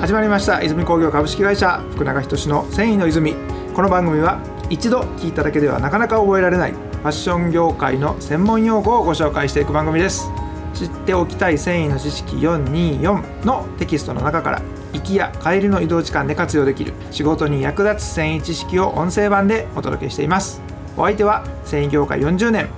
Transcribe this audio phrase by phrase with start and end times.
[0.00, 0.62] 始まりました。
[0.62, 3.34] 泉工業株式会社福永仁の繊維の泉。
[3.74, 4.40] この番組は
[4.70, 10.30] 一度聞いただけではなかなか覚えられないファッション業界の専門用語をご紹介していく番組です。
[10.72, 14.62] 知っておきたい繊維の知識424のテキストの中から
[14.92, 20.62] 行きや帰りの移動時間で活用できる仕事に役立つ繊維知識を音声版でお届けしています。
[20.96, 22.68] お相手は繊維業界40年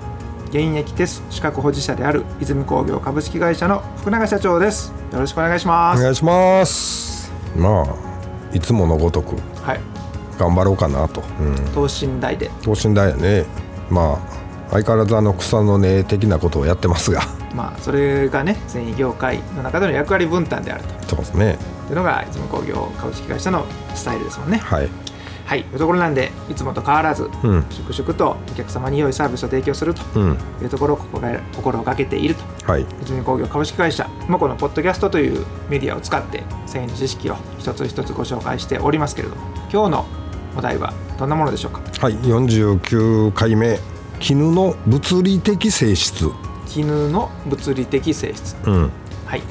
[0.51, 4.93] 現役テス資格保持者である泉工業株式会社の福永社長です。
[5.13, 6.01] よろしくお願いします。
[6.01, 7.33] お願いします。
[7.57, 9.81] まあいつものごとくはい。
[10.39, 12.51] 頑張ろうかなと、うん、等身大で。
[12.63, 13.47] 等身大やね。
[13.91, 17.23] まあ相変わらずあの草の根的なことをやってますが。
[17.55, 21.11] まあそれがね繊維業界の中での役割分担であると。
[21.11, 21.59] そうですね。
[21.89, 24.59] いうのが泉工業株式会社のスタイルですもんね。
[24.59, 24.89] はい
[25.51, 27.65] はいというところなんでいつもと変わらず、うん。
[27.71, 30.39] 粛々とお客様に良いサービスを提供するとうん。
[30.63, 32.73] いうところを心が心がけていると。
[32.73, 32.87] はい。
[33.03, 39.43] 泉工業株式会社もこのポッドキャストというメディアを使って繊維の知識を一つ一つご紹介しておりますけれども
[39.73, 40.07] 今日の
[40.57, 41.81] お題はどんなものでしょうか？
[42.01, 43.81] はい49回目
[44.21, 46.31] 絹の物理的性質。
[46.69, 48.57] 絹の物理的性質。
[48.67, 48.91] うん。
[49.27, 49.43] はい。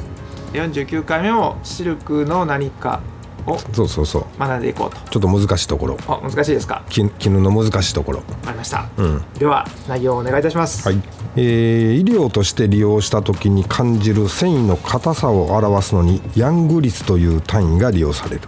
[0.53, 3.02] 49回目もシルクの何か
[3.50, 4.25] をそうそうそう。
[4.39, 4.97] 学んでいこうと。
[5.09, 5.97] ちょっと難しいところ。
[6.08, 6.83] あ難しいですか？
[6.89, 8.19] き絹の難しいところ。
[8.19, 9.23] わかりました、うん。
[9.38, 10.88] では内容をお願いいたします。
[10.88, 11.02] はい、
[11.36, 18.41] えー医療として利用した時に感じる繊維の硬さを表すのにヤング率という単位が利用される。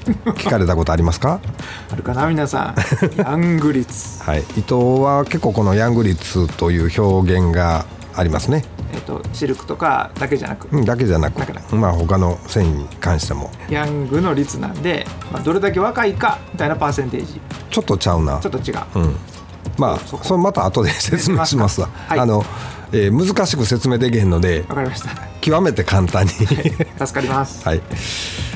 [0.34, 1.40] 聞かれたことありますか？
[1.92, 2.74] あるかな皆さん。
[3.20, 4.40] ヤング率はい。
[4.56, 8.64] 伊藤は結構このヤング率という表現がありますね。
[8.92, 11.76] えっ、とシルクとかだけじゃなく、うんだけじゃなく。
[11.76, 13.50] まあ他の繊維に関しても。
[13.68, 17.40] ヤングの率なんで、まあ、どれだけ若いかみたいなパーセンテージ。
[17.70, 18.38] ちょっとちゃうな。
[18.40, 19.16] ちょっと違う、うん。
[19.78, 22.18] まあそれまた後で 説明しますわ、はい。
[22.18, 22.44] あの、
[22.92, 25.10] えー難しく説明できへんのでわかりました。
[25.40, 26.32] 極めて簡単に。
[26.32, 26.50] 助
[27.12, 27.62] かります。
[27.66, 27.82] はい、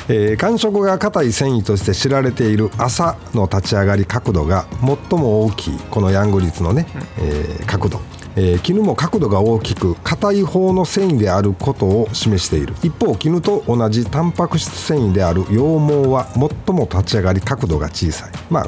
[0.09, 6.87] えー感触が硬い繊維として知られている朝の立ち上がり角度が最も大きいこのヤング率のね、
[7.19, 8.01] えー角度、
[8.37, 12.75] えー絹も角度が大きく硬い方の繊維であることを示している。
[12.83, 18.31] 一方絹と同じタンパク質繊維である羊毛は最も立ち上がり角度が小さい。
[18.51, 18.67] まあ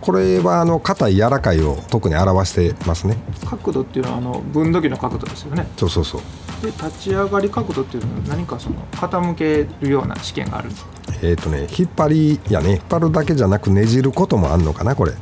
[0.00, 3.16] これはあの硬い柔らかいを特に表してますね。
[3.48, 5.66] 角度っていうのはあの分度器の角度ですよね。
[5.78, 6.20] そうそうそう。
[6.60, 10.90] で立ち上がり角度っていうのは何かその傾けるような試験があるんですか
[11.22, 12.72] えっ、とね引っ張りやね。
[12.72, 15.12] 引っ張るだけじゃなくねじることもあんのかなこれ。
[15.12, 15.18] ど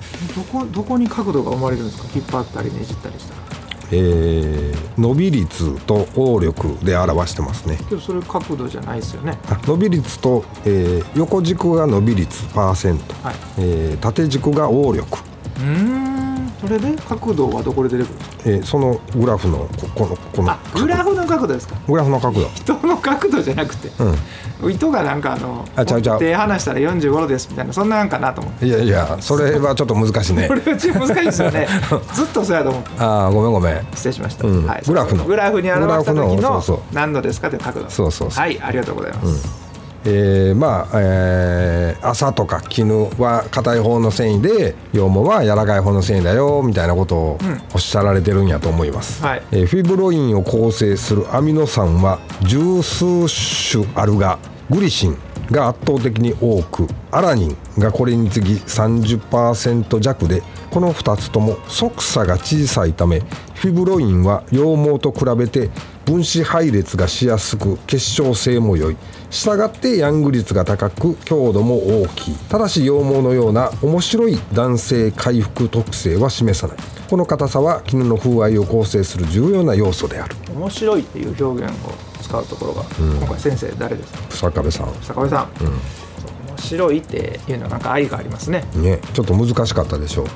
[0.51, 2.09] こどこに角度が生まれるんですか？
[2.15, 3.43] 引っ張ったりねじったりしたら
[3.93, 7.79] えー伸び率と応力で表してますね。
[7.89, 9.39] けどそれ角度じゃないですよね。
[9.49, 13.35] あ伸び率と、えー横軸が伸び率パーセント、はい。
[13.59, 15.19] えー縦軸が応力、
[15.57, 16.12] うーん
[16.63, 21.75] それで角度はどこで出てくるえーそのグラフのここのこのあグラフの角度ですか？
[21.89, 22.49] グラフの角度。
[22.55, 23.89] 人の角度じゃなくて。
[24.63, 24.71] うん。
[24.71, 26.19] 糸がなんかあのあちゃうちゃう。
[26.21, 28.67] 手離したら45度ですみたいなそんなんかなと思って。
[28.67, 30.47] いやいやそれはちょっと難しいね。
[30.49, 31.67] これうち難しいですよね。
[32.15, 32.91] ずっとそうやと思って。
[33.03, 33.87] ああごめんごめん。
[33.95, 34.65] 失礼しました、うん。
[34.65, 35.25] はい、グラフの。
[35.25, 36.63] グラフに表した時の
[36.93, 37.91] 何度ですかという角度。
[37.91, 38.41] そうそうそう。
[38.41, 39.62] はいありがとうございます、
[40.05, 49.43] えーまあ、えー朝とか絹は硬い方の繊維で羊毛は柔らかい方の繊維だよみたいなことをうんおっしゃられてるんやと思います、はい。
[49.53, 53.05] えーフィブロインを構成するアミノ酸は十数
[53.73, 55.17] 種あるがグリシン
[55.51, 63.21] が圧倒的に多くアラニンがこれに次ぎ30%弱でこの2つとも側差が小さいため
[63.55, 65.71] フィブロインは羊毛と比べて
[66.05, 68.97] 分子配列がしやすく結晶性も良い。
[69.31, 72.35] したがってヤング率が高く強度も大きい。
[72.51, 76.77] ただし羊毛のような面白い男性回復特性は示さない。
[77.09, 80.37] この硬さは絹の風合いを構成する重要な要素である。
[80.55, 81.93] 面白いっていう表現を
[82.23, 84.51] 使うところが、今回先生誰ですか？
[84.51, 84.93] 坂部さん。
[85.03, 85.79] 坂部さん、そう面
[86.63, 88.65] 白いっていうのはなんか愛がありますね。
[88.75, 90.27] ねちょっと難しかったでしょう。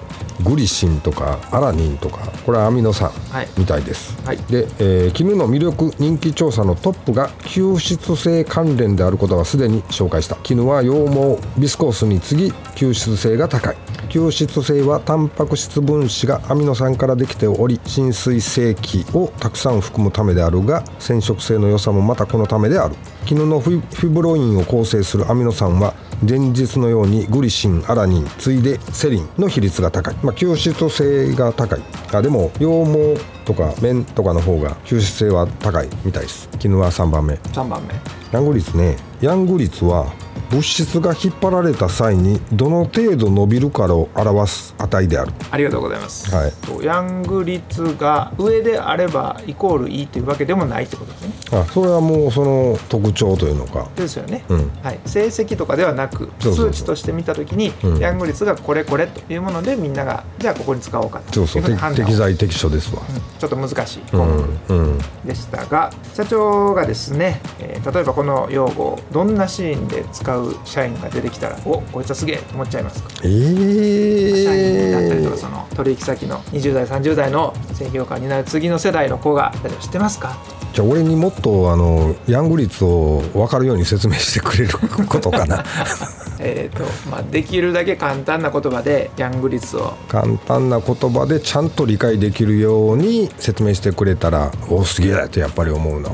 [0.43, 3.49] グリシンとかアラニンとかこれはアミノ酸はい。
[3.57, 4.37] みたいです、はい。
[4.37, 10.37] で、えー絹の魅力人気調査のトップが吸湿性関連であることはすでに紹介した。
[10.37, 13.77] 絹は羊毛ビスコースに次ぎ吸湿性が高い
[14.17, 22.95] 吸湿性はタンパク質分子がアミノ酸からできており浸水性器をたくさん含むためであるが染色性の良さもまたこのためである。
[23.27, 25.95] 絹のフィフィブロインを構成するアミノ酸は
[26.27, 31.83] 前日のようにグリシンアラニン次いでセリンの比率が高い、まあ、吸湿性が高い。
[32.13, 36.49] あでも羊毛とか綿とかの方が吸湿性は高いみたいです。
[36.59, 37.35] 絹は3番目。
[37.35, 37.95] 3番目。
[38.33, 38.97] ヤング率ね。
[39.21, 40.11] ヤング率は
[40.51, 45.33] 物質が引っ張られた際にどの程度伸びるかを表す値である。
[45.51, 46.53] ありがとうございます、はい。
[46.53, 53.89] とヤング率が上であればイコールいいというわけでもないってことですねあそれはもうその特徴というのか。
[53.97, 54.71] ですよね、うん。
[54.83, 57.99] はい、成績とかではなく数値として見た時に、うん。
[57.99, 62.09] ヤング率がこれこれというものでみんながじゃあここに使おうかというふうに判断を。
[62.09, 63.03] 適材適所ですわ。
[63.09, 63.21] うん。
[63.39, 64.59] ちょっと難しい項うん。
[64.69, 73.09] 目うんでしたが、社長がですね、えー例えばこの用語をどんなシーンで使う社員が出てきたらおこいつはすげえと思っちゃいますか？
[73.23, 80.37] え社員だったりとかえその取引先の20代30代の製業家になる次の世代の子が知ってますか？
[80.77, 84.73] じゃあ俺にもっとあのヤング率を分かるように説明してくれる
[85.09, 85.65] ことかな。
[86.39, 89.95] えーとまあ、できるだけ簡単な言葉でヤング率を。
[90.07, 96.11] 簡単な言葉でちゃんと理解できるように説明してくれたらおすげえってやっぱり思うな。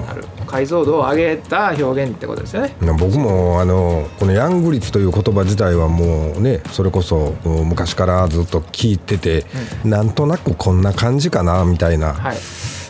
[0.47, 2.76] 解像度を上げた表現ってことですよね。
[3.00, 9.44] 僕もあのこのヤング率という言葉自体はもうねそれこそ昔からずっと聞いてて、
[9.85, 12.37] なんとなくこんな感じかなみたいな、はい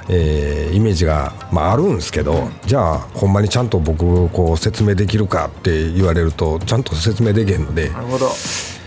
[0.08, 8.30] えーイメージが、まあ、あるんですけど、じゃあほんまにちゃんと僕こう説明できるかって言われるとちゃんと説明できへんのでなるほど。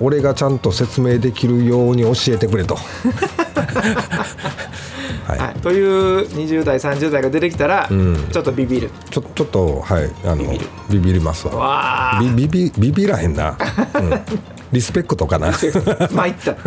[0.02, 2.76] 俺がちゃんと説明できるように教えてくれと。
[5.26, 5.40] はい。
[5.40, 8.28] はい、という20代30代が出てきたら、ん。
[8.32, 8.92] ちょっとビビる。
[9.10, 10.44] ちょちょっとはいあの
[10.90, 11.56] ビビりますわ。
[11.56, 13.58] わビビビビらへんな、
[13.96, 14.10] うん、
[14.72, 15.54] リスペクトかな。
[16.12, 16.52] 参った。
[16.52, 16.58] あっ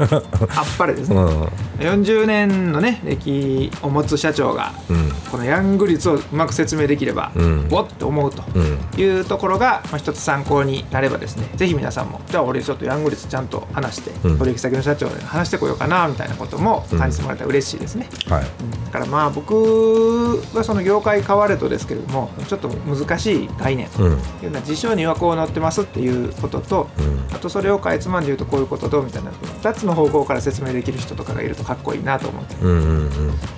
[0.79, 1.43] ぱれですね、うん。
[1.79, 5.31] 40年のね歴を持つ社長が、ん。
[5.31, 7.69] このヤング率をうまく説明できれば、ん。
[7.71, 8.79] おっと思うとうん。
[8.97, 14.39] いうところが、まあ、一つ参考になればですねぜひ皆さんもじゃあ俺ちょっとヤング率ちゃんと話して、うん。
[14.39, 18.43] 取引先の社長で話してこようかなみたいなことも感じてもらえたら嬉しいですね、はい。
[18.87, 27.35] だからまあ僕はその業界変われとですけれどもちょっと難しい概念、うんっていうのは辞書にはこう載ってますっていうことと、うん。
[27.35, 32.55] あとそれをかいつまんで言うとこういうこととみたいな2つの方向から説明できる人とかがいるとかっこいいなと思って。
[32.63, 32.75] うんう
[33.05, 33.11] ん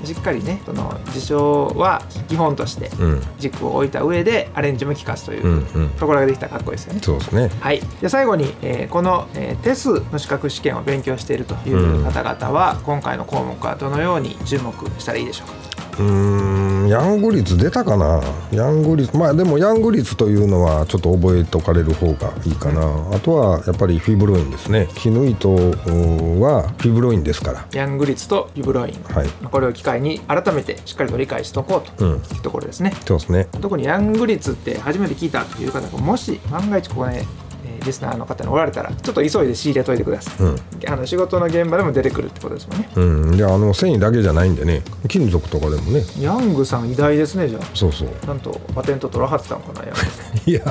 [0.05, 2.91] しっかりねその辞書は基本として
[3.39, 7.01] 軸を置いた上でアレンジも効かすというところができたらかっこいいですよね。
[7.03, 7.51] そうですね。
[7.61, 15.70] はい、で最後に、えーこの、えーテスの資格試験を勉強しているという方々は、今回の項目はどのように注目したらいいでしょうか？
[16.01, 18.21] うーんヤング率出たかな？
[18.51, 22.81] ヤング率まあでもヤング率というのはちょっと覚えとかれる方がいいかな、
[23.15, 24.89] あとはやっぱりフィブロインですね。
[24.97, 27.67] 絹糸はフィブロインですから。
[27.73, 29.29] ヤング率とユブロイン、はい。
[29.29, 32.13] これを機会に改めてしっかりと理解しておこうとうん。
[32.15, 32.93] いうところですね。
[33.07, 33.47] そうですね。
[33.61, 37.50] 特にヤング率って初めて聞いたという方がもし万が一ここね、えー
[37.85, 40.57] リスナーの方におられたらちょっと急いで仕入れといてください、うん。
[40.89, 42.89] あの仕事の現場でも出てくるってことですもんね。
[42.97, 43.35] うん。
[43.35, 44.83] いやあの繊維だけじゃないんでね。
[45.09, 46.03] 金属とかでもね。
[46.19, 47.63] ヤングさん偉大ですねじゃあ。
[47.75, 48.09] そうそう。
[48.25, 50.41] ちゃんとパテント取らはってたのかなヤングさん。
[50.51, 50.63] いや。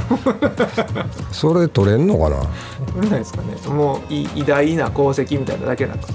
[1.31, 2.38] それ取れんのかな？
[2.94, 3.55] 取れないですかね。
[3.73, 6.07] もうい偉大な功績みたいなだけなく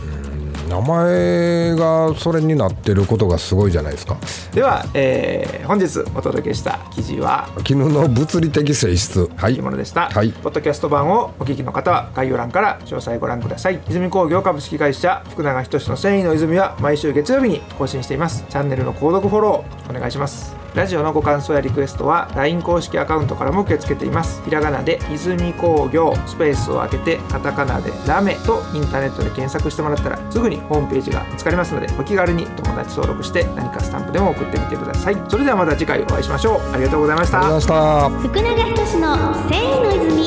[0.75, 4.17] 名前がそれになってることがすごいじゃないですか。
[4.53, 9.31] では、えー本日お届けした記事は絹の物理的性質。
[9.37, 9.55] はい。
[9.55, 10.31] というものでした、はい。
[10.31, 13.81] ポッドキャスト版をお聞きの方は概要欄から詳細ご覧ください。
[13.88, 18.44] 泉工業株式会社福永仁の繊維の泉は毎週月曜日に更新しています。
[18.49, 24.43] チャンネルの購読フォローお願いしますラジオのご感想やリクエストは LINE 公式アカウントからも受け付けています。
[24.43, 35.17] ひらがなで泉工業スペースを開けてカタカナでラメとインターネットで検索してもらったらすぐにホームページが見つかりますのでお気軽に友達登録して何かスタンプでも送ってみてください。
[35.29, 36.73] それではまた次回お会いしましょう。
[36.73, 37.38] ありがとうございました。
[37.38, 38.29] ありがとうございました。
[38.29, 38.55] 福永
[38.85, 40.25] 仁の繊維の泉。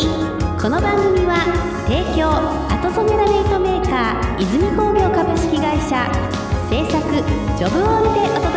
[0.61, 1.43] この番組は
[1.87, 2.31] 提供
[2.73, 6.07] 後染めラメイトメーカー泉工業株式会社。
[6.69, 6.99] 制作
[7.57, 8.56] ジョブオールでお届けしました